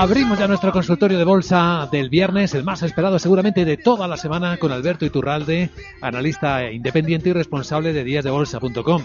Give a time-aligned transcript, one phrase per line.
[0.00, 4.16] Abrimos ya nuestro consultorio de bolsa del viernes, el más esperado seguramente de toda la
[4.16, 9.02] semana, con Alberto Iturralde, analista independiente y responsable de díasdebolsa.com.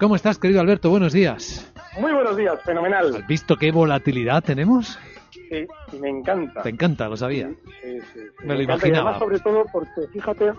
[0.00, 0.90] ¿Cómo estás, querido Alberto?
[0.90, 1.72] Buenos días.
[2.00, 3.14] Muy buenos días, fenomenal.
[3.14, 4.98] ¿Has visto qué volatilidad tenemos?
[5.30, 5.64] Sí,
[6.00, 6.62] me encanta.
[6.62, 7.48] Te encanta, lo sabía.
[7.80, 9.20] Sí, sí, Me lo imaginaba.
[9.20, 10.54] sobre todo porque fíjate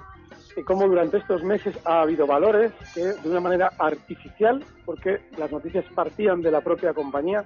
[0.65, 5.83] cómo durante estos meses ha habido valores que de una manera artificial, porque las noticias
[5.93, 7.43] partían de la propia compañía,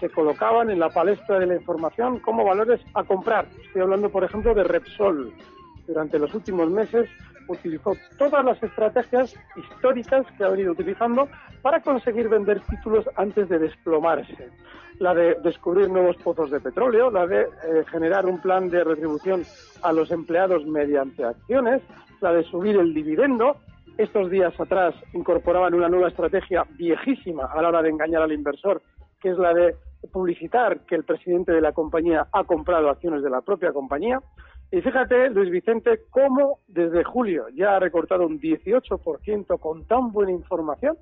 [0.00, 3.46] se colocaban en la palestra de la información como valores a comprar.
[3.64, 5.32] Estoy hablando, por ejemplo, de Repsol.
[5.86, 7.08] Durante los últimos meses
[7.48, 11.28] utilizó todas las estrategias históricas que ha venido utilizando
[11.62, 14.50] para conseguir vender títulos antes de desplomarse.
[14.98, 19.44] La de descubrir nuevos pozos de petróleo, la de eh, generar un plan de retribución
[19.82, 21.82] a los empleados mediante acciones,
[22.20, 23.56] la de subir el dividendo.
[23.98, 28.82] Estos días atrás incorporaban una nueva estrategia viejísima a la hora de engañar al inversor,
[29.20, 29.74] que es la de
[30.12, 34.20] publicitar que el presidente de la compañía ha comprado acciones de la propia compañía.
[34.70, 40.32] Y fíjate, Luis Vicente, cómo desde julio ya ha recortado un 18% con tan buena
[40.32, 40.96] información.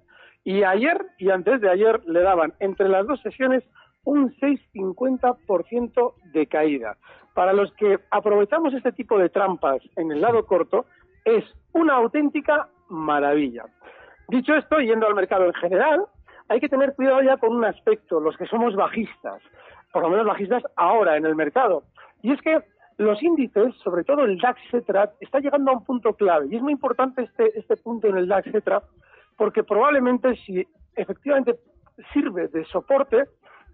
[0.44, 3.64] Y ayer y antes de ayer le daban entre las dos sesiones
[4.04, 6.97] un 6,50% de caída.
[7.34, 10.87] Para los que aprovechamos este tipo de trampas en el lado corto,
[11.25, 13.66] es una auténtica maravilla.
[14.28, 16.06] Dicho esto, yendo al mercado en general,
[16.48, 19.42] hay que tener cuidado ya con un aspecto, los que somos bajistas,
[19.92, 21.84] por lo menos bajistas ahora en el mercado.
[22.22, 22.59] Y es que
[22.98, 26.48] los índices, sobre todo el DAX Cetra, está llegando a un punto clave.
[26.50, 28.82] Y es muy importante este, este punto en el DAX Cetra,
[29.37, 30.66] porque probablemente si
[30.97, 31.56] efectivamente
[32.12, 33.25] sirve de soporte,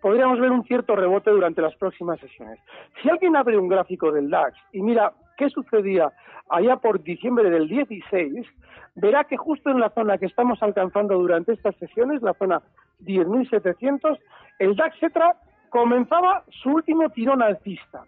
[0.03, 2.59] podríamos ver un cierto rebote durante las próximas sesiones.
[3.03, 6.13] Si alguien abre un gráfico del DAX y mira qué sucedía
[6.49, 8.47] allá por diciembre del 16,
[8.95, 12.63] verá que justo en la zona que estamos alcanzando durante estas sesiones, la zona
[13.01, 14.19] 10.700,
[14.59, 15.37] el DAX Cetra
[15.71, 18.05] comenzaba su último tirón alcista.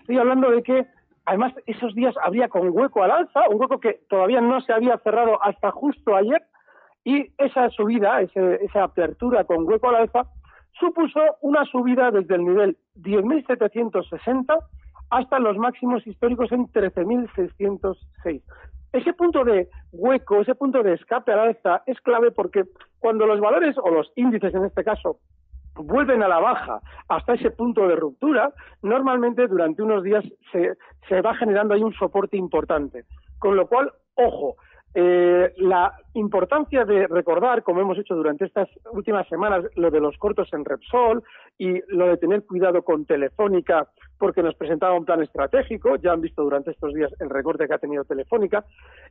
[0.00, 0.86] Estoy hablando de que,
[1.26, 4.96] además, esos días había con hueco al alza, un hueco que todavía no se había
[4.98, 6.42] cerrado hasta justo ayer,
[7.04, 10.24] y esa subida, esa apertura con hueco al alza,
[10.78, 14.58] supuso una subida desde el nivel 10.760
[15.12, 18.42] hasta los máximos históricos en 13.606.
[18.94, 22.64] Ese punto de hueco, ese punto de escape al alza es clave porque
[22.98, 25.18] cuando los valores o los índices en este caso
[25.74, 31.34] vuelven a la baja hasta ese punto de ruptura, normalmente durante unos días se, va
[31.34, 33.04] generando ahí un soporte importante.
[33.38, 34.56] Con lo cual, ojo,
[34.94, 40.16] eh, la importancia de recordar, como hemos hecho durante estas últimas semanas, lo de los
[40.16, 41.22] cortos en Repsol
[41.58, 43.88] y lo de tener cuidado con Telefónica,
[44.22, 47.74] porque nos presentaba un plan estratégico, ya han visto durante estos días el recorte que
[47.74, 48.64] ha tenido Telefónica,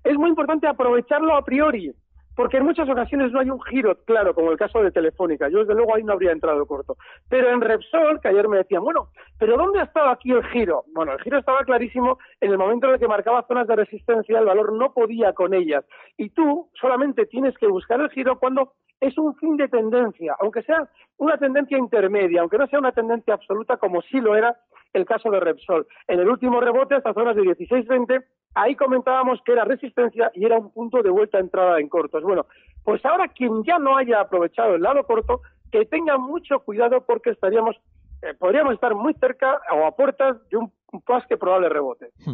[0.06, 1.92] es muy importante aprovecharlo a priori,
[2.34, 5.50] porque en muchas ocasiones no hay un giro claro, como el caso de Telefónica.
[5.50, 6.96] Yo, desde luego, ahí no habría entrado corto.
[7.28, 10.86] Pero en Repsol, que ayer me decían, bueno, ¿pero dónde ha estado aquí el giro?
[10.94, 14.40] Bueno, el giro estaba clarísimo en el momento en el que marcaba zonas de resistencia,
[14.40, 15.84] el valor no podía con ellas.
[16.16, 20.62] Y tú solamente tienes que buscar el giro cuando es un fin de tendencia, aunque
[20.62, 20.88] sea
[21.18, 24.56] una tendencia intermedia, aunque no sea una tendencia absoluta como sí lo era
[24.94, 25.88] el caso de Repsol.
[26.08, 28.24] En el último rebote, hasta zonas de 16-20,
[28.56, 32.24] ahí comentábamos que era resistencia y era un punto de vuelta entrada en cortos.
[32.24, 32.46] Bueno,
[32.84, 35.42] pues ahora quien ya no haya aprovechado el lado corto,
[35.72, 37.76] que tenga mucho cuidado porque estaríamos,
[38.22, 40.72] eh, podríamos estar muy cerca o a puertas de un
[41.08, 42.08] más que probable rebote.
[42.26, 42.34] Hmm.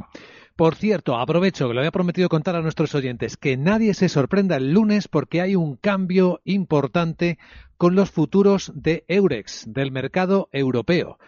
[0.56, 4.58] Por cierto, aprovecho que lo había prometido contar a nuestros oyentes, que nadie se sorprenda
[4.58, 7.38] el lunes porque hay un cambio importante
[7.78, 11.20] con los futuros de Eurex, del mercado europeo.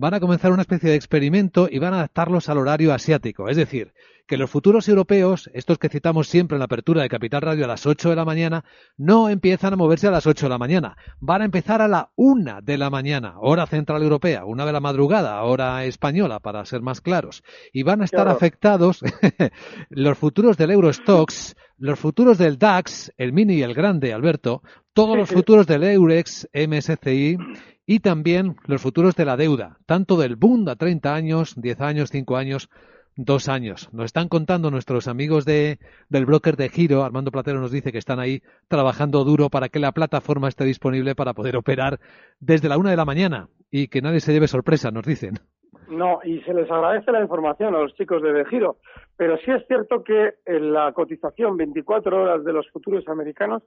[0.00, 3.48] Van a comenzar una especie de experimento y van a adaptarlos al horario asiático.
[3.48, 3.92] Es decir,
[4.28, 7.68] que los futuros europeos, estos que citamos siempre en la apertura de Capital Radio a
[7.68, 8.64] las 8 de la mañana,
[8.96, 10.96] no empiezan a moverse a las 8 de la mañana.
[11.18, 14.78] Van a empezar a la 1 de la mañana, hora central europea, una de la
[14.78, 17.42] madrugada, hora española, para ser más claros.
[17.72, 19.02] Y van a estar afectados
[19.88, 25.16] los futuros del Eurostox, los futuros del DAX, el mini y el grande, Alberto, todos
[25.16, 27.38] los futuros del Eurex, MSCI
[27.86, 32.10] y también los futuros de la deuda, tanto del Bund a 30 años, 10 años,
[32.10, 32.68] 5 años,
[33.14, 33.88] dos años.
[33.92, 35.78] Nos están contando nuestros amigos de,
[36.08, 39.78] del broker de Giro, Armando Platero nos dice que están ahí trabajando duro para que
[39.78, 42.00] la plataforma esté disponible para poder operar
[42.40, 45.40] desde la una de la mañana y que nadie se lleve sorpresa, nos dicen.
[45.88, 48.76] No, y se les agradece la información a los chicos de Giro,
[49.16, 53.62] pero sí es cierto que en la cotización 24 horas de los futuros americanos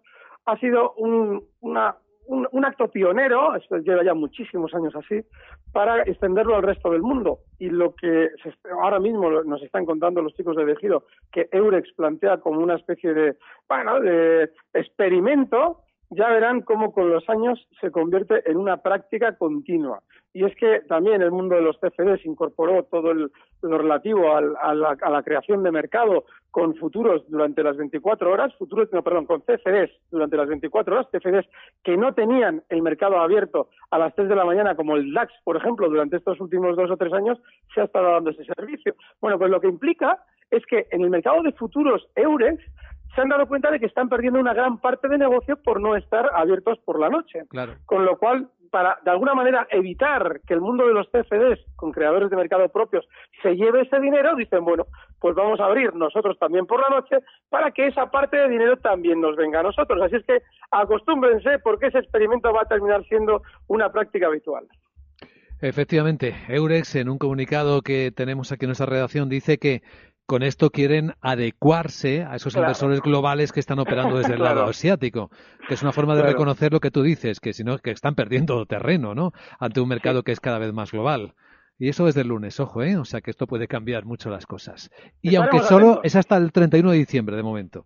[0.46, 1.96] ha sido un, una,
[2.28, 5.22] un, acto pionero, esto lleva ya muchísimos años así,
[5.72, 7.40] para extenderlo al resto del mundo.
[7.60, 8.30] Y lo que
[8.82, 13.14] ahora mismo nos están contando los chicos de Vejido, que Eurex plantea como una especie
[13.14, 13.36] de,
[13.68, 15.82] bueno, de experimento,
[16.12, 20.02] ya verán cómo con los años se convierte en una práctica continua.
[20.34, 25.24] Y es que también el mundo de los CFDs incorporó todo lo relativo a, la,
[25.24, 30.38] creación de mercado con futuros durante las 24 horas, futuros, no, perdón, con CFDs durante
[30.38, 31.48] las 24 horas, CFDs
[31.84, 35.34] que no tenían el mercado abierto a las 3 de la mañana, como el DAX,
[35.44, 37.38] por ejemplo, durante estos últimos dos o tres años,
[37.74, 38.96] se ha estado dando ese servicio.
[39.20, 42.62] Bueno, pues lo que implica es que en el mercado de futuros Eurex
[43.16, 45.96] se han dado cuenta de que están perdiendo una gran parte de negocio por no
[45.96, 47.44] estar abiertos por la noche.
[47.86, 51.92] Con lo cual, para de alguna manera evitar que el mundo de los CFDs con
[51.92, 53.06] creadores de mercado propios
[53.44, 54.88] se lleve ese dinero, dicen, bueno,
[55.20, 57.18] pues vamos a abrir nosotros también por la noche
[57.50, 60.02] para que esa parte de dinero también nos venga a nosotros.
[60.02, 60.42] Así es que
[60.72, 64.68] acostúmbrense porque ese experimento va a terminar siendo una práctica habitual.
[65.62, 69.84] Efectivamente, Eurex en un comunicado que tenemos aquí en nuestra redacción dice que
[70.26, 75.30] con esto quieren adecuarse a esos inversores globales que están operando desde el lado asiático,
[75.68, 78.16] que es una forma de reconocer lo que tú dices, que si no, que están
[78.16, 79.32] perdiendo terreno, ¿no?
[79.60, 81.34] Ante un mercado que es cada vez más global.
[81.78, 82.96] Y eso desde el lunes, ojo, ¿eh?
[82.98, 84.92] O sea que esto puede cambiar mucho las cosas.
[85.22, 87.86] Y aunque solo es hasta el 31 de diciembre de momento.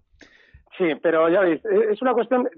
[0.77, 2.49] Sí, pero ya veis, eh, es una cuestión,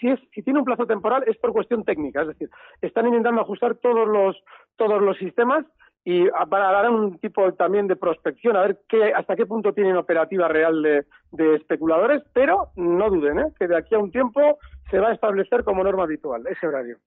[0.00, 2.48] si, es, si tiene un plazo temporal es por cuestión técnica, es decir,
[2.80, 4.36] están intentando ajustar todos los,
[4.76, 5.66] todos los sistemas
[6.08, 9.96] y para dar un tipo también de prospección, a ver qué, hasta qué punto tienen
[9.96, 13.52] operativa real de, especuladores, pero no duden ¿eh?
[13.58, 14.40] que de aquí a un tiempo
[14.88, 16.98] se va a establecer como norma habitual ese horario.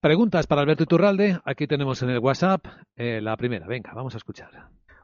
[0.00, 2.64] Preguntas para Alberto Iturralde, aquí tenemos en el WhatsApp
[2.96, 4.48] eh, la primera, venga, vamos a escuchar.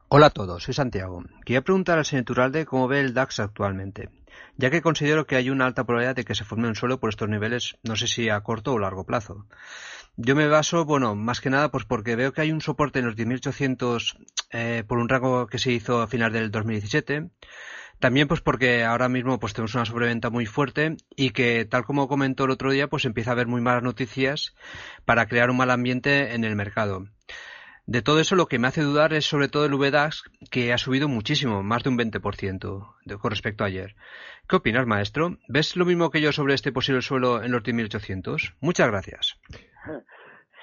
[0.09, 1.23] Hola a todos, soy Santiago.
[1.45, 4.09] Quería preguntar al señor Iturralde cómo ve el DAX actualmente,
[4.57, 7.11] ya que considero que hay una alta probabilidad de que se forme un suelo por
[7.11, 9.47] estos niveles, no sé si a corto o largo plazo.
[10.17, 13.07] Yo me baso, bueno, más que nada, pues porque veo que hay un soporte en
[13.07, 14.17] los 10.800
[14.51, 17.31] eh, por un rango que se hizo a final del 2017.
[17.99, 22.09] También pues porque ahora mismo pues tenemos una sobreventa muy fuerte y que tal como
[22.09, 24.55] comentó el otro día pues empieza a haber muy malas noticias
[25.05, 27.07] para crear un mal ambiente en el mercado.
[27.87, 30.79] De todo eso lo que me hace dudar es sobre todo el VDAX que ha
[30.79, 33.97] subido muchísimo, más de un 20% con respecto a ayer.
[34.49, 35.37] ¿Qué opinas maestro?
[35.49, 38.55] ¿Ves lo mismo que yo sobre este posible suelo en los 10.800?
[38.61, 39.37] Muchas gracias.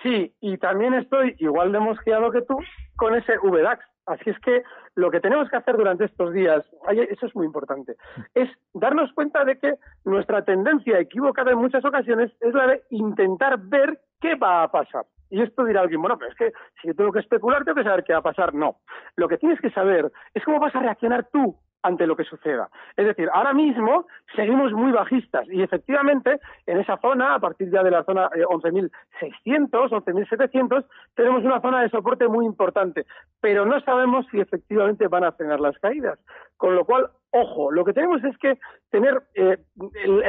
[0.02, 2.58] Sí, y también estoy igual de mosqueado que tú
[2.96, 3.84] con ese VDAX.
[4.06, 4.64] Así es que
[4.96, 6.66] lo que tenemos que hacer durante estos días,
[7.12, 7.96] eso es muy importante,
[8.34, 9.74] es darnos cuenta de que
[10.04, 15.06] nuestra tendencia equivocada en muchas ocasiones es la de intentar ver qué va a pasar.
[15.30, 17.84] Y esto dirá alguien, bueno, pero es que si yo tengo que especular, tengo que
[17.84, 18.54] saber qué va a pasar.
[18.54, 18.78] No.
[19.16, 22.70] Lo que tienes que saber es cómo vas a reaccionar tú ante lo que suceda.
[22.98, 24.06] Es decir, ahora mismo
[24.36, 28.92] seguimos muy bajistas y efectivamente en esa zona, a partir ya de la zona 11.600,
[29.22, 33.06] eh, 11.700, tenemos una zona de soporte muy importante,
[33.40, 36.20] pero no sabemos si efectivamente van a frenar las caídas.
[36.58, 38.58] Con lo cual, Ojo, lo que tenemos es que
[38.90, 39.58] tener eh,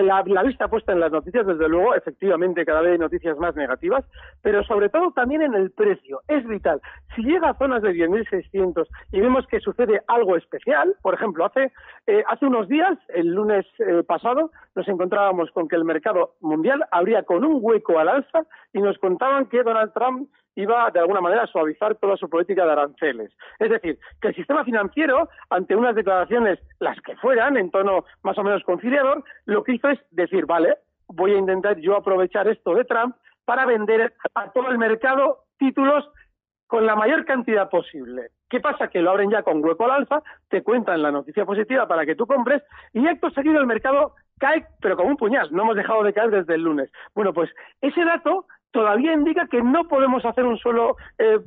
[0.02, 4.04] la, vista puesta en las noticias, desde luego, efectivamente cada vez hay noticias más negativas,
[4.42, 6.20] pero sobre todo también en el precio.
[6.28, 6.80] Es vital.
[7.16, 11.72] Si llega a zonas de 10.600 y vemos que sucede algo especial, por ejemplo, hace,
[12.06, 16.84] eh, hace unos días, el lunes eh, pasado, nos encontrábamos con que el mercado mundial
[16.90, 21.20] abría con un hueco al alza y nos contaban que Donald Trump iba de alguna
[21.20, 23.32] manera a suavizar toda su política de aranceles.
[23.58, 28.36] Es decir, que el sistema financiero, ante unas declaraciones, las que fueran, en tono más
[28.38, 30.76] o menos conciliador, lo que hizo es decir, vale,
[31.08, 36.08] voy a intentar yo aprovechar esto de Trump para vender a todo el mercado títulos
[36.66, 38.30] con la mayor cantidad posible.
[38.48, 38.88] ¿Qué pasa?
[38.88, 42.14] Que lo abren ya con hueco al alza, te cuentan la noticia positiva para que
[42.14, 45.48] tú compres y acto seguido el mercado cae, pero como un puñal.
[45.52, 46.90] No hemos dejado de caer desde el lunes.
[47.14, 51.38] Bueno, pues ese dato todavía indica que no podemos hacer un suelo eh,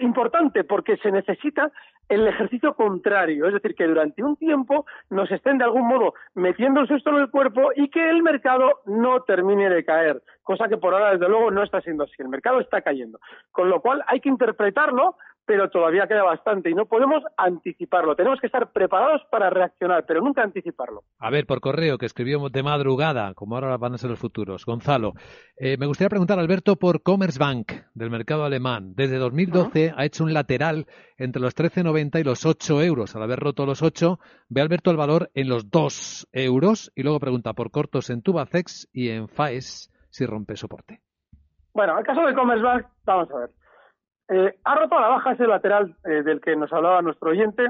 [0.00, 1.70] importante porque se necesita
[2.08, 6.80] el ejercicio contrario, es decir, que durante un tiempo nos estén de algún modo metiendo
[6.80, 10.76] el susto en el cuerpo y que el mercado no termine de caer, cosa que
[10.76, 13.20] por ahora desde luego no está siendo así, el mercado está cayendo,
[13.52, 15.16] con lo cual hay que interpretarlo
[15.50, 18.14] pero todavía queda bastante y no podemos anticiparlo.
[18.14, 21.02] Tenemos que estar preparados para reaccionar, pero nunca anticiparlo.
[21.18, 24.64] A ver, por correo, que escribió de madrugada, como ahora van a ser los futuros.
[24.64, 25.14] Gonzalo,
[25.56, 28.92] eh, me gustaría preguntar, Alberto, por Commerzbank, del mercado alemán.
[28.94, 30.86] Desde 2012 ha hecho un lateral
[31.18, 33.16] entre los 13,90 y los 8 euros.
[33.16, 37.18] Al haber roto los 8, ve Alberto el valor en los 2 euros y luego
[37.18, 41.00] pregunta por cortos en Tubacex y en FAES si rompe soporte.
[41.74, 43.50] Bueno, el caso de Commerzbank, vamos a ver.
[44.32, 47.68] Eh, ha roto a la baja ese lateral eh, del que nos hablaba nuestro oyente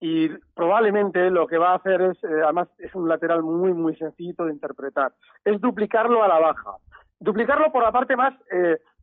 [0.00, 3.94] y probablemente lo que va a hacer es, eh, además es un lateral muy, muy
[3.94, 5.12] sencillo de interpretar,
[5.44, 6.76] es duplicarlo a la baja.
[7.20, 8.32] Duplicarlo por la parte más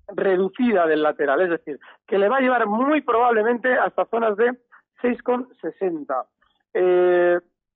[0.08, 4.58] reducida del lateral, es decir, que le va a llevar muy probablemente hasta zonas de
[5.04, 6.26] 6,60.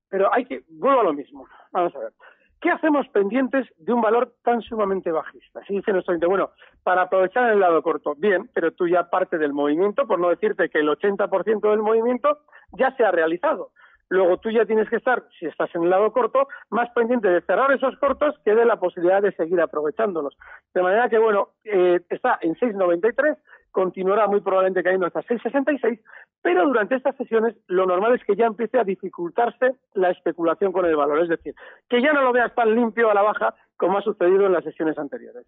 [0.09, 2.13] pero hay que, vuelvo a lo mismo, vamos a ver.
[2.61, 5.61] ¿Qué hacemos pendientes de un valor tan sumamente bajista?
[5.65, 6.49] Si dice nuestro bueno,
[6.83, 10.69] para aprovechar el lado corto, bien, pero tú ya parte del movimiento, por no decirte
[10.69, 12.39] que el 80% del movimiento
[12.73, 13.71] ya se ha realizado.
[14.09, 17.41] Luego tú ya tienes que estar, si estás en el lado corto, más pendiente de
[17.41, 20.35] cerrar esos cortos que de la posibilidad de seguir aprovechándolos.
[20.73, 23.37] De manera que, bueno, eh, está en 6,93,
[23.79, 26.01] continuará muy probablemente cayendo hasta 6,66,
[26.41, 30.85] pero durante estas sesiones lo normal es que ya empiece a dificultarse la especulación con
[30.85, 31.55] el valor, es decir,
[31.87, 34.65] que ya no lo veas tan limpio a la baja como ha sucedido en las
[34.65, 35.47] sesiones anteriores.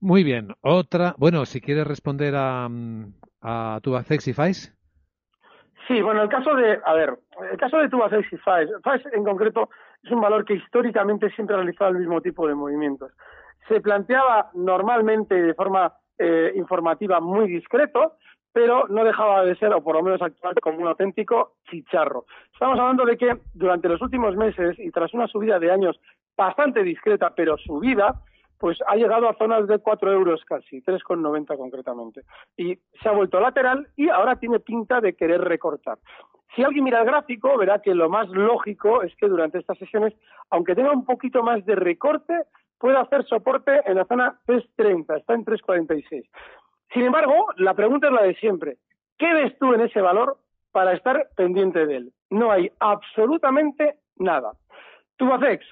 [0.00, 2.68] Muy bien, otra, bueno, si quieres responder a,
[3.42, 4.72] a tu Fais.
[5.88, 7.18] Sí, bueno, el caso de, a ver,
[7.50, 8.70] el caso de Tubacex y FAES
[9.12, 9.68] en concreto
[10.00, 13.10] es un valor que históricamente siempre ha realizado el mismo tipo de movimientos.
[13.68, 18.14] Se planteaba normalmente de forma eh, informativa muy discreto,
[18.52, 22.24] pero no dejaba de ser, o por lo menos actuar como un auténtico chicharro.
[22.52, 26.00] Estamos hablando de que durante los últimos meses y tras una subida de años
[26.36, 28.22] bastante discreta, pero subida,
[28.58, 32.22] pues ha llegado a zonas de 4 euros casi, 3,90 concretamente.
[32.56, 35.98] Y se ha vuelto lateral y ahora tiene pinta de querer recortar.
[36.54, 40.14] Si alguien mira el gráfico, verá que lo más lógico es que durante estas sesiones,
[40.50, 42.34] aunque tenga un poquito más de recorte,
[42.84, 46.28] pueda hacer soporte en la zona 3.30, está en 3.46.
[46.92, 48.76] Sin embargo, la pregunta es la de siempre.
[49.16, 50.36] ¿Qué ves tú en ese valor
[50.70, 52.12] para estar pendiente de él?
[52.28, 54.52] No hay absolutamente nada.
[55.16, 55.64] Tubacex,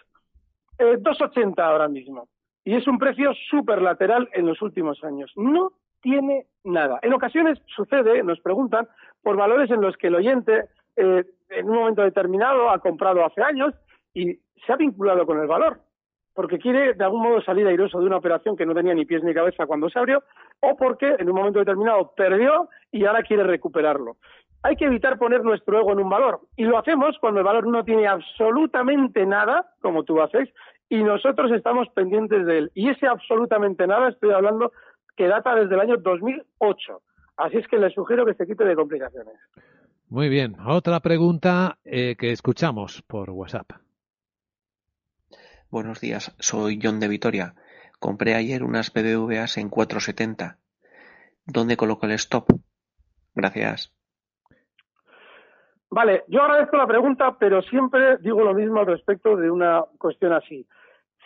[0.79, 2.29] eh, 2.80 ahora mismo.
[2.65, 5.31] Y es un precio súper lateral en los últimos años.
[5.37, 6.99] No tiene nada.
[7.03, 8.89] En ocasiones sucede, nos preguntan,
[9.23, 10.65] por valores en los que el oyente
[10.97, 13.75] eh, en un momento determinado ha comprado hace años
[14.15, 15.79] y se ha vinculado con el valor
[16.35, 19.23] porque quiere de algún modo salir airoso de una operación que no tenía ni pies
[19.23, 20.23] ni cabeza cuando se abrió,
[20.61, 24.17] o porque en un momento determinado perdió y ahora quiere recuperarlo.
[24.63, 27.67] Hay que evitar poner nuestro ego en un valor, y lo hacemos cuando el valor
[27.67, 30.49] no tiene absolutamente nada, como tú haces,
[30.89, 32.71] y nosotros estamos pendientes de él.
[32.75, 34.73] Y ese absolutamente nada, estoy hablando,
[35.17, 37.01] que data desde el año 2008.
[37.39, 39.35] Así es que le sugiero que se quite de complicaciones.
[40.09, 40.57] Muy bien.
[40.67, 43.73] Otra pregunta eh, que escuchamos por WhatsApp.
[45.73, 47.55] Buenos días, soy John de Vitoria.
[47.99, 50.59] Compré ayer unas BBVAs en 470.
[51.47, 52.45] ¿Dónde coloco el stop?
[53.35, 53.91] Gracias.
[55.89, 60.35] Vale, yo agradezco la pregunta, pero siempre digo lo mismo al respecto de una cuestión
[60.35, 60.67] así.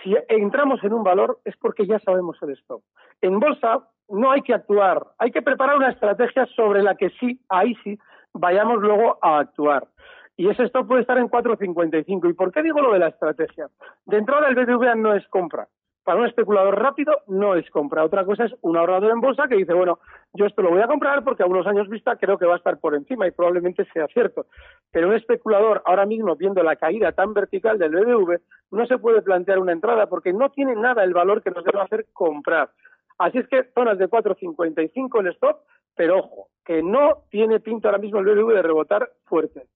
[0.05, 2.85] Si entramos en un valor es porque ya sabemos el stop.
[3.23, 7.41] En bolsa no hay que actuar, hay que preparar una estrategia sobre la que sí,
[7.49, 7.99] ahí sí,
[8.33, 9.89] vayamos luego a actuar
[10.37, 12.31] y ese stop puede estar en 4.55.
[12.31, 13.69] ¿Y por qué digo lo de la estrategia?
[14.05, 15.67] De entrada, el BBVA no es compra.
[16.05, 18.05] Para un especulador rápido no es compra.
[18.05, 19.99] Otra cosa es un ahorrador en bolsa que dice, bueno,
[20.35, 22.59] yo esto lo voy a comprar porque a unos años vista creo que va a
[22.59, 24.47] estar por encima y probablemente sea cierto.
[24.93, 28.39] Pero un especulador ahora mismo viendo la caída tan vertical del BBV
[28.71, 31.81] no se puede plantear una entrada porque no tiene nada el valor que nos debe
[31.81, 32.71] hacer comprar.
[33.19, 35.63] Así es que zonas de 4.55 el stop,
[35.97, 39.67] pero ojo, que no tiene pinta ahora mismo el BBV de rebotar fuerte.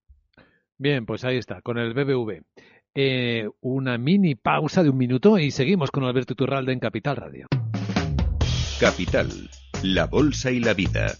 [0.80, 2.40] Bien, pues ahí está, con el BBV.
[2.94, 7.48] Eh, una mini pausa de un minuto y seguimos con Alberto Turralde en Capital Radio.
[8.80, 9.28] Capital,
[9.82, 11.12] la bolsa y la vida.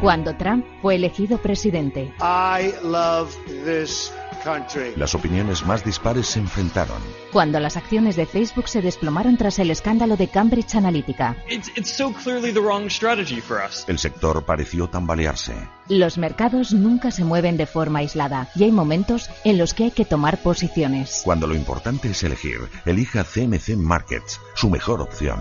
[0.00, 2.14] Cuando Trump fue elegido presidente.
[2.20, 4.10] I love this
[4.96, 7.02] Las opiniones más dispares se enfrentaron.
[7.36, 11.36] Cuando las acciones de Facebook se desplomaron tras el escándalo de Cambridge Analytica.
[13.86, 15.52] El sector pareció tambalearse.
[15.90, 19.90] Los mercados nunca se mueven de forma aislada y hay momentos en los que hay
[19.90, 21.20] que tomar posiciones.
[21.24, 25.38] Cuando lo importante es elegir, elija CMC Markets, su mejor opción.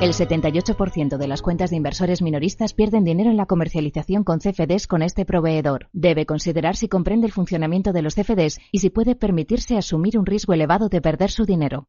[0.00, 4.86] El 78% de las cuentas de inversores minoristas pierden dinero en la comercialización con CFDs
[4.86, 5.88] con este proveedor.
[5.92, 10.26] Debe considerar si comprende el funcionamiento de los CFDs y si puede permitirse asumir un
[10.26, 11.88] riesgo elevado de perder dinero.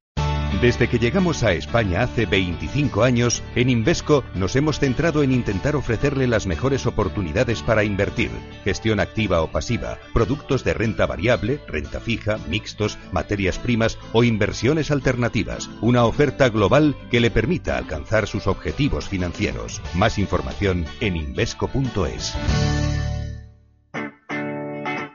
[0.61, 5.77] Desde que llegamos a España hace 25 años, en Invesco nos hemos centrado en intentar
[5.77, 8.29] ofrecerle las mejores oportunidades para invertir,
[8.65, 14.91] gestión activa o pasiva, productos de renta variable, renta fija, mixtos, materias primas o inversiones
[14.91, 19.81] alternativas, una oferta global que le permita alcanzar sus objetivos financieros.
[19.93, 22.35] Más información en invesco.es.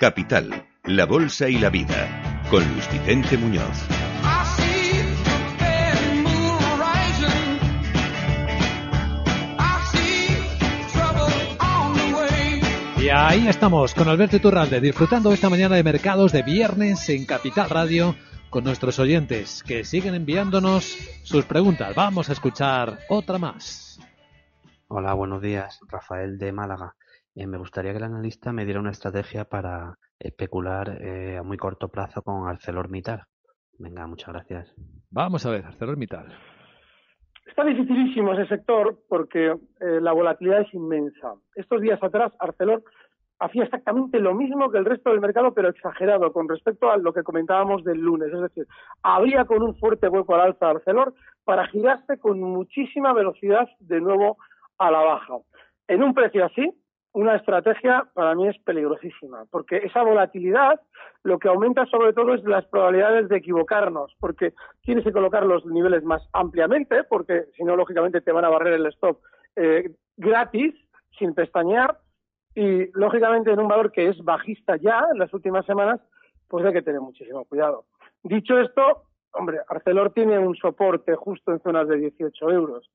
[0.00, 4.03] Capital, la Bolsa y la Vida, con Luis Vicente Muñoz.
[13.04, 17.68] Y ahí estamos con Alberto Iturralde, disfrutando esta mañana de mercados de viernes en Capital
[17.68, 18.14] Radio
[18.48, 21.94] con nuestros oyentes que siguen enviándonos sus preguntas.
[21.94, 24.00] Vamos a escuchar otra más.
[24.88, 25.80] Hola, buenos días.
[25.86, 26.94] Rafael de Málaga.
[27.34, 31.58] Eh, me gustaría que el analista me diera una estrategia para especular eh, a muy
[31.58, 33.24] corto plazo con ArcelorMittal.
[33.78, 34.72] Venga, muchas gracias.
[35.10, 36.53] Vamos a ver, ArcelorMittal.
[37.46, 41.34] Está dificilísimo ese sector porque eh, la volatilidad es inmensa.
[41.54, 42.82] Estos días atrás, Arcelor
[43.38, 47.12] hacía exactamente lo mismo que el resto del mercado, pero exagerado con respecto a lo
[47.12, 48.32] que comentábamos del lunes.
[48.32, 48.66] Es decir,
[49.02, 54.38] había con un fuerte hueco al alza Arcelor para girarse con muchísima velocidad de nuevo
[54.78, 55.34] a la baja.
[55.88, 56.72] En un precio así,
[57.14, 60.80] una estrategia para mí es peligrosísima, porque esa volatilidad
[61.22, 64.52] lo que aumenta sobre todo es las probabilidades de equivocarnos, porque
[64.82, 68.74] tienes que colocar los niveles más ampliamente, porque si no, lógicamente te van a barrer
[68.74, 69.20] el stop
[69.54, 70.74] eh, gratis,
[71.16, 71.98] sin pestañear,
[72.56, 76.00] y lógicamente en un valor que es bajista ya en las últimas semanas,
[76.48, 77.84] pues hay que tener muchísimo cuidado.
[78.24, 82.90] Dicho esto, hombre, Arcelor tiene un soporte justo en zonas de 18 euros.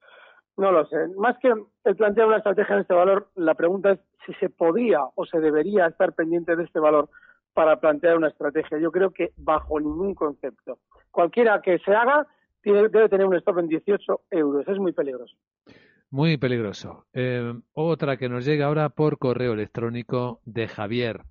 [0.59, 0.97] No lo sé.
[1.15, 1.53] Más que
[1.85, 5.39] el plantear una estrategia en este valor, la pregunta es si se podría o se
[5.39, 7.09] debería estar pendiente de este valor
[7.53, 8.77] para plantear una estrategia.
[8.77, 10.79] Yo creo que bajo ningún concepto.
[11.11, 12.27] Cualquiera que se haga
[12.61, 14.67] tiene, debe tener un stop en 18 euros.
[14.67, 15.33] Es muy peligroso.
[16.09, 17.05] Muy peligroso.
[17.13, 21.21] Eh, otra que nos llega ahora por correo electrónico de Javier.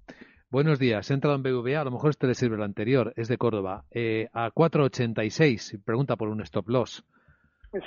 [0.49, 3.29] Buenos días, he entrado en BVA, a lo mejor este le sirve el anterior, es
[3.29, 7.05] de Córdoba, eh, a 4.86, pregunta por un stop loss.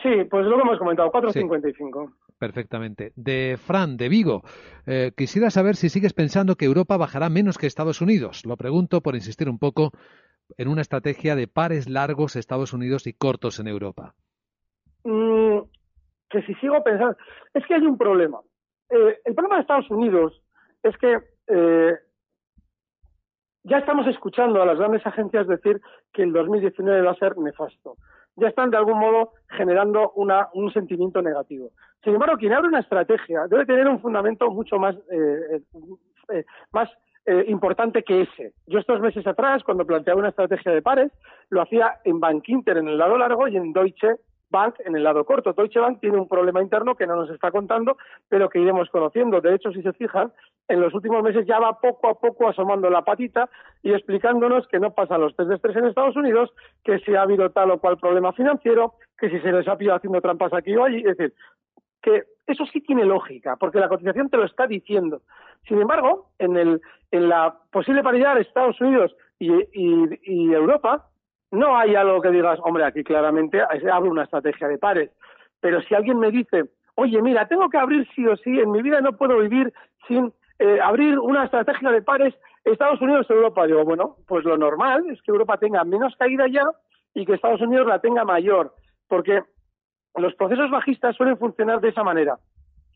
[0.04, 2.14] Sí, pues lo que hemos comentado, 4.55.
[2.38, 3.14] Perfectamente.
[3.16, 4.44] De Fran, de Vigo,
[4.86, 8.46] eh, quisiera saber si sigues pensando que Europa bajará menos que Estados Unidos.
[8.46, 9.92] Lo pregunto por insistir un poco
[10.58, 14.14] en una estrategia de pares largos Estados Unidos y cortos en Europa.
[15.04, 15.60] Mm,
[16.30, 17.18] que si sigo pensando,
[17.54, 18.40] es que hay un problema.
[18.90, 20.44] Eh, el problema de Estados Unidos
[20.84, 21.18] es que
[21.48, 21.94] eh,
[23.64, 25.82] ya estamos escuchando a las grandes agencias decir
[26.14, 27.96] que el 2019 va a ser nefasto
[28.42, 31.70] ya están de algún modo generando una, un sentimiento negativo.
[32.04, 35.62] Sin embargo, quien abre una estrategia debe tener un fundamento mucho más, eh, eh,
[36.34, 36.90] eh, más
[37.48, 38.54] importante que ese.
[38.66, 41.12] Yo estos meses atrás, cuando planteaba una estrategia de pares,
[41.50, 44.16] lo hacía en Bank Inter en el lado largo y en Deutsche
[44.52, 45.54] Bank en el lado corto.
[45.54, 47.98] Deutsche Bank tiene un problema interno que no nos está contando,
[48.30, 49.42] pero que iremos conociendo.
[49.42, 50.32] De hecho, si se fijan,
[50.68, 53.50] en los últimos meses ya va poco a poco asomando la patita
[53.82, 56.52] y explicándonos que no pasa los test de estrés en Estados Unidos,
[56.84, 59.98] que si ha habido tal o cual problema financiero, que si se les ha pillado
[59.98, 61.00] haciendo trampas aquí o allí.
[61.00, 61.34] Es decir,
[62.02, 65.22] que eso sí tiene lógica, porque la cotización te lo está diciendo.
[65.68, 71.11] Sin embargo, en, el, en la posible paridad de Estados Unidos y Europa,
[71.52, 75.12] no hay algo que digas, hombre, aquí claramente abre una estrategia de pares.
[75.60, 78.82] Pero si alguien me dice, oye, mira, tengo que abrir sí o sí, en mi
[78.82, 79.74] vida no puedo vivir
[80.08, 82.34] sin eh, abrir una estrategia de pares
[82.64, 86.66] Estados Unidos-Europa, digo, bueno, pues lo normal es que Europa tenga menos caída ya
[87.14, 88.74] y que Estados Unidos la tenga mayor,
[89.08, 89.42] porque
[90.16, 92.38] los procesos bajistas suelen funcionar de esa manera.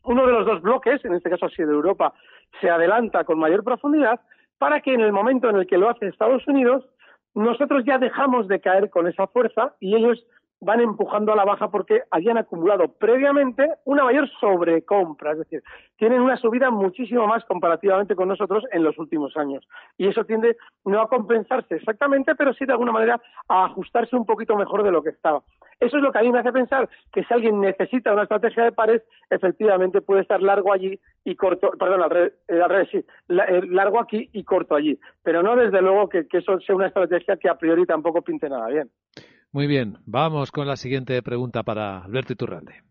[0.04, 2.14] Uno de los dos bloques, en este caso así de Europa,
[2.60, 4.20] se adelanta con mayor profundidad
[4.58, 6.84] para que en el momento en el que lo hace Estados Unidos,
[7.36, 10.26] nosotros ya dejamos de caer con esa fuerza y ellos
[10.66, 15.62] van empujando a la baja porque habían acumulado previamente una mayor sobrecompra, es decir,
[15.96, 19.66] tienen una subida muchísimo más comparativamente con nosotros en los últimos años.
[19.96, 24.26] Y eso tiende no a compensarse exactamente, pero sí de alguna manera a ajustarse un
[24.26, 25.42] poquito mejor de lo que estaba.
[25.78, 28.64] Eso es lo que a mí me hace pensar que si alguien necesita una estrategia
[28.64, 32.98] de pares, efectivamente puede estar largo allí y corto, perdón, al revés, eh, sí,
[33.28, 34.98] eh, largo aquí y corto allí.
[35.22, 38.66] Pero no desde luego que eso sea una estrategia que a priori tampoco pinte nada
[38.68, 38.90] bien.
[39.56, 42.82] Muy bien, vamos con la siguiente pregunta para Alberto Iturralde.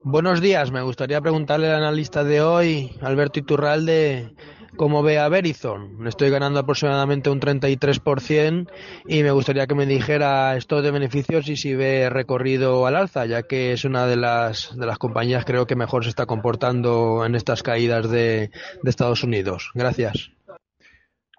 [0.00, 4.30] Buenos días, me gustaría preguntarle al analista de hoy, Alberto Iturralde,
[4.78, 6.02] cómo ve a Verizon.
[6.02, 8.66] Le estoy ganando aproximadamente un 33%
[9.06, 13.26] y me gustaría que me dijera esto de beneficios y si ve recorrido al alza,
[13.26, 17.26] ya que es una de las, de las compañías creo que mejor se está comportando
[17.26, 18.52] en estas caídas de,
[18.82, 19.70] de Estados Unidos.
[19.74, 20.32] Gracias.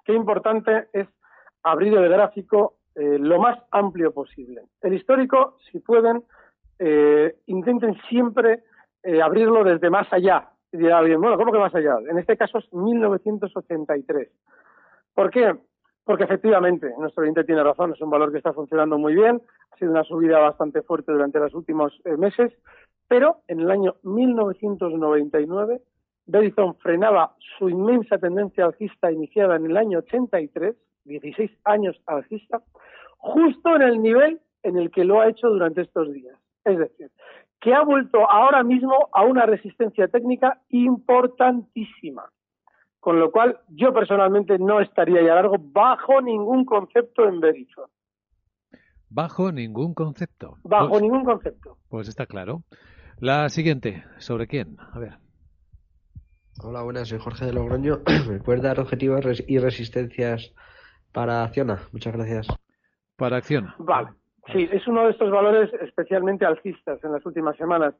[0.06, 1.08] Qué importante es
[1.64, 4.64] abrir el gráfico eh, lo más amplio posible.
[4.82, 6.24] El histórico, si pueden,
[6.80, 8.64] eh, intenten siempre
[9.04, 10.50] eh, abrirlo desde más allá.
[10.72, 11.98] Y dirá alguien, bueno, ¿cómo que más allá?
[12.10, 14.30] En este caso es 1983.
[15.14, 15.56] ¿Por qué?
[16.06, 19.78] Porque efectivamente, nuestro oyente tiene razón, es un valor que está funcionando muy bien, ha
[19.78, 22.52] sido una subida bastante fuerte durante los últimos meses,
[23.08, 25.82] pero en el año 1999
[26.26, 30.76] Verizon frenaba su inmensa tendencia alcista iniciada en el año 83
[31.08, 32.62] 16 años alcista,
[33.18, 36.38] justo en el nivel en el que lo ha hecho durante estos días.
[36.66, 37.10] Es decir,
[37.62, 42.30] que ha vuelto ahora mismo a una resistencia técnica importantísima.
[43.00, 47.86] Con lo cual, yo personalmente no estaría ya largo bajo ningún concepto en Verizon.
[49.10, 50.58] Bajo ningún concepto.
[50.64, 51.78] Bajo Pues- ningún concepto.
[51.90, 52.64] Pues está claro.
[53.20, 54.78] La siguiente, ¿sobre quién?
[54.94, 55.14] A ver.
[56.62, 58.00] Hola, buenas, soy Jorge de Logroño.
[58.30, 60.54] ¿Me puedes dar objetivos y resistencias
[61.12, 61.80] para Acciona?
[61.92, 62.48] Muchas gracias.
[63.16, 63.74] Para acción.
[63.80, 64.10] Vale.
[64.54, 67.96] Sí, es uno de estos valores especialmente alcistas en las últimas semanas.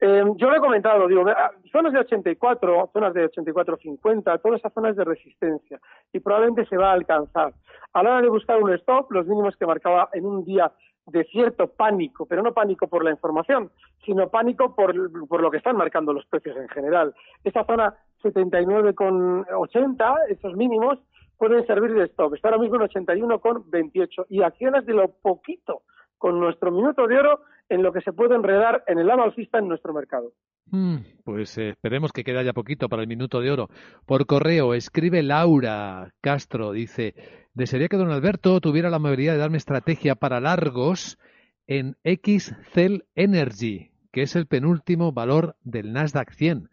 [0.00, 4.72] Eh, yo lo he comentado, digo, ah, zonas de 84, zonas de 84-50, todas esas
[4.72, 5.80] zonas de resistencia
[6.12, 7.54] y probablemente se va a alcanzar.
[7.92, 10.72] A la hora de buscar un stop, los mínimos que marcaba en un día
[11.06, 13.70] de cierto pánico, pero no pánico por la información,
[14.04, 14.94] sino pánico por,
[15.28, 17.14] por lo que están marcando los precios en general.
[17.44, 20.98] Esta zona 79,80, esos mínimos,
[21.38, 22.34] pueden servir de stop.
[22.34, 25.82] Está ahora mismo en 81,28 y acciones de lo poquito
[26.18, 29.58] con nuestro minuto de oro en lo que se puede enredar en el lado alcista
[29.58, 30.32] en nuestro mercado.
[30.70, 33.68] Mm, pues eh, esperemos que quede ya poquito para el minuto de oro.
[34.06, 37.14] Por correo, escribe Laura Castro, dice,
[37.54, 41.18] desearía que don Alberto tuviera la amabilidad de darme estrategia para largos
[41.66, 46.68] en XCell Energy, que es el penúltimo valor del Nasdaq 100.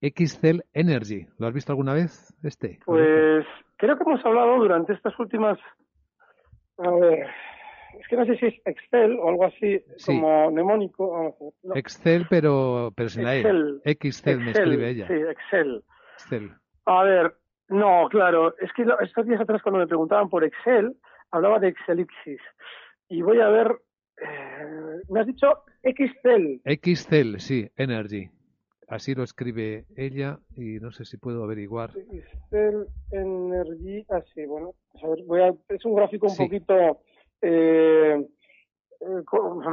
[0.00, 2.80] XCell Energy, ¿lo has visto alguna vez este?
[2.84, 3.46] Pues
[3.86, 5.58] creo que hemos hablado durante estas últimas...
[6.78, 7.26] A ver,
[8.00, 10.06] es que no sé si es Excel o algo así, Sí.
[10.12, 11.36] como mnemónico.
[11.62, 11.74] no.
[11.76, 13.40] Excel, pero, pero sin la E.
[13.40, 13.80] Excel.
[13.84, 15.06] Excel me Excel, escribe ella.
[15.06, 15.84] Sí, Excel.
[16.14, 16.50] Excel.
[16.86, 17.34] A ver,
[17.68, 20.94] no, claro, es que estos días atrás cuando me preguntaban por Excel,
[21.30, 22.40] hablaba de Excelixis.
[23.08, 23.76] Y voy a ver,
[24.16, 26.60] eh, me has dicho Excel.
[26.64, 28.30] XCell, sí, Energy.
[28.92, 31.88] Así lo escribe ella y no sé si puedo averiguar.
[33.10, 36.44] Energy, así, bueno, pues voy a, es un gráfico un Sí.
[36.44, 36.74] poquito,
[37.40, 38.22] eh,
[39.00, 39.22] eh,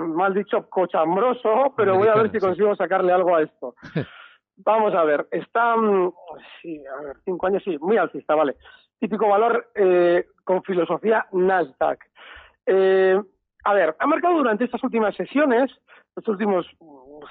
[0.07, 2.45] mal dicho, cochambroso, pero voy a ver si sí.
[2.45, 3.75] consigo sacarle algo a esto.
[4.55, 6.13] Vamos a ver, está, mm,
[6.61, 8.55] sí, a ver, cinco años, sí, muy alcista, vale.
[8.99, 11.99] Típico valor eh, con filosofía Nasdaq.
[12.65, 13.21] Eh,
[13.65, 15.69] a ver, ha marcado durante estas últimas sesiones,
[16.15, 16.65] los últimos,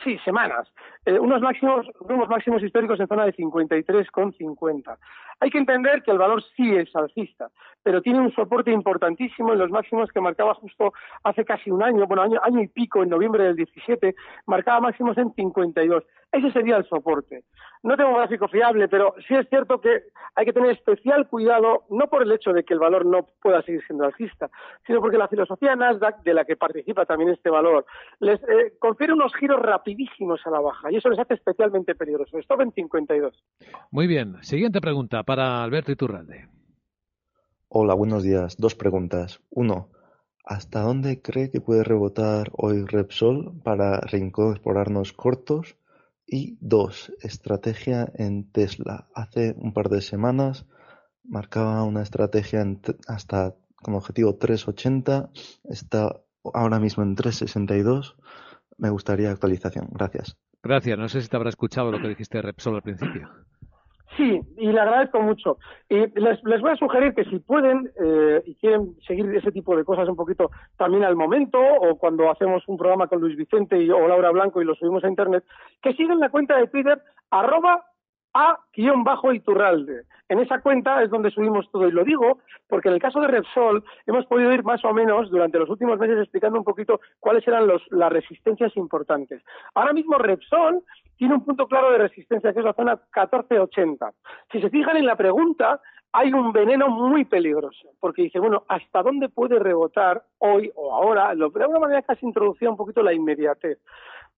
[0.04, 0.68] sí, semanas,
[1.04, 4.98] eh, unos máximos, unos máximos históricos en zona de 53,50.
[5.40, 7.48] Hay que entender que el valor sí es alcista,
[7.82, 12.06] pero tiene un soporte importantísimo en los máximos que marcaba justo hace casi un año,
[12.06, 14.14] bueno, año, año y pico, en noviembre del 17,
[14.46, 16.04] marcaba máximos en 52.
[16.32, 17.44] Ese sería el soporte.
[17.82, 20.02] No tengo un gráfico fiable, pero sí es cierto que
[20.34, 23.62] hay que tener especial cuidado, no por el hecho de que el valor no pueda
[23.62, 24.50] seguir siendo alcista,
[24.86, 27.86] sino porque la filosofía Nasdaq, de la que participa también este valor,
[28.20, 32.38] les eh, confiere unos giros rapidísimos a la baja y eso les hace especialmente peligroso.
[32.38, 33.34] Stop en 52.
[33.90, 36.48] Muy bien, siguiente pregunta para Alberto Iturralde.
[37.68, 38.56] Hola, buenos días.
[38.56, 39.40] Dos preguntas.
[39.50, 39.90] Uno,
[40.44, 45.76] ¿hasta dónde cree que puede rebotar hoy Repsol para reincorporarnos cortos?
[46.26, 49.08] Y dos, estrategia en Tesla.
[49.14, 50.66] Hace un par de semanas
[51.24, 55.30] marcaba una estrategia en hasta como objetivo 380,
[55.70, 56.20] está
[56.52, 58.16] ahora mismo en 362.
[58.78, 59.88] Me gustaría actualización.
[59.90, 60.36] Gracias.
[60.62, 63.28] Gracias, no sé si te habrá escuchado lo que dijiste de Repsol al principio.
[64.16, 65.58] Sí, y le agradezco mucho.
[65.88, 69.84] Y les, voy a sugerir que si pueden eh, y quieren seguir ese tipo de
[69.84, 73.90] cosas un poquito también al momento, o cuando hacemos un programa con Luis Vicente y,
[73.90, 75.44] o Laura Blanco y lo subimos a Internet,
[75.82, 77.84] que sigan la cuenta de Twitter arroba
[78.38, 80.02] a-Iturralde.
[80.28, 83.28] En esa cuenta es donde subimos todo y lo digo porque en el caso de
[83.28, 87.46] Repsol hemos podido ir más o menos durante los últimos meses explicando un poquito cuáles
[87.48, 89.42] eran los, las resistencias importantes.
[89.74, 90.82] Ahora mismo Repsol
[91.16, 94.12] tiene un punto claro de resistencia que es la zona 1480.
[94.52, 95.80] Si se fijan en la pregunta,
[96.12, 101.34] hay un veneno muy peligroso, porque dice, bueno, ¿hasta dónde puede rebotar hoy o ahora?
[101.34, 103.78] De alguna manera casi introducía un poquito la inmediatez.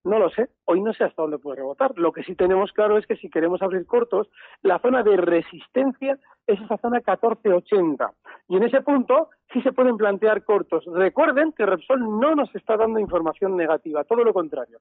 [0.03, 1.93] No lo sé, hoy no sé hasta dónde puede rebotar.
[1.99, 4.31] Lo que sí tenemos claro es que si queremos abrir cortos,
[4.63, 8.11] la zona de resistencia es esa zona 1480.
[8.49, 10.85] Y en ese punto sí se pueden plantear cortos.
[10.87, 14.79] Recuerden que Repsol no nos está dando información negativa, todo lo contrario.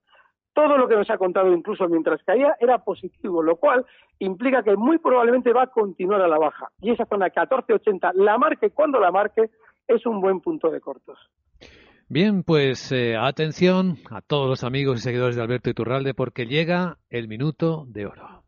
[0.53, 3.85] Todo lo que nos ha contado, incluso mientras caía, era positivo, lo cual
[4.19, 6.69] implica que muy probablemente va a continuar a la baja.
[6.81, 9.49] Y esa zona 1480, la marque cuando la marque,
[9.85, 11.19] es un buen punto de cortos.
[12.11, 16.97] Bien, pues eh, atención a todos los amigos y seguidores de Alberto Iturralde porque llega
[17.11, 18.43] el minuto de oro.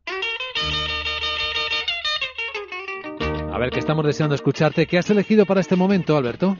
[3.52, 4.86] A ver, que estamos deseando escucharte.
[4.86, 6.56] ¿Qué has elegido para este momento, Alberto?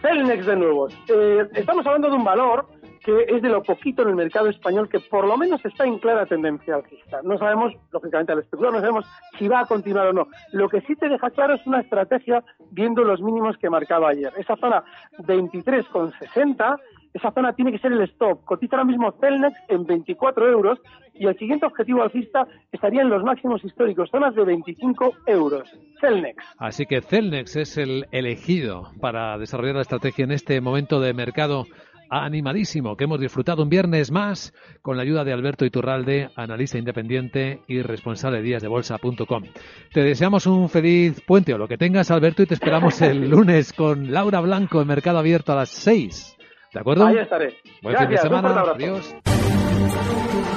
[0.00, 0.88] Celnex de nuevo.
[1.08, 2.66] Eh, estamos hablando de un valor
[3.04, 5.98] que es de lo poquito en el mercado español que por lo menos está en
[5.98, 7.20] clara tendencia alcista.
[7.22, 9.06] No sabemos, lógicamente al especular, no sabemos
[9.38, 10.26] si va a continuar o no.
[10.52, 14.32] Lo que sí te deja claro es una estrategia viendo los mínimos que marcaba ayer.
[14.36, 14.84] Esa zona
[15.20, 16.78] 23,60,
[17.14, 18.44] esa zona tiene que ser el stop.
[18.44, 20.78] Cotiza ahora mismo Celnex en 24 euros
[21.14, 25.68] y el siguiente objetivo alcista estaría en los máximos históricos, zonas de 25 euros.
[26.00, 26.44] Celnex.
[26.58, 31.64] Así que Celnex es el elegido para desarrollar la estrategia en este momento de mercado
[32.10, 37.60] animadísimo que hemos disfrutado un viernes más con la ayuda de Alberto Iturralde, analista independiente
[37.66, 39.44] y responsable de díasdebolsa.com.
[39.92, 43.72] Te deseamos un feliz puente o lo que tengas, Alberto, y te esperamos el lunes
[43.72, 46.37] con Laura Blanco en Mercado Abierto a las 6.
[46.72, 47.06] ¿De acuerdo?
[47.06, 47.56] Ahí estaré.
[47.82, 48.60] Buen fin de semana.
[48.60, 49.14] Adiós.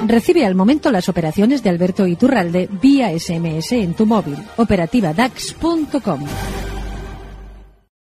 [0.08, 4.38] Recibe al momento las operaciones de Alberto Iturralde vía SMS en tu móvil.
[4.58, 6.26] Operativa DAX.com.